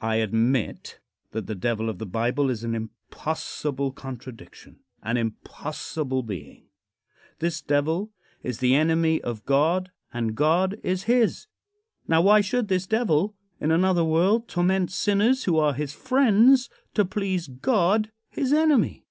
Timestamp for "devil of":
1.54-1.98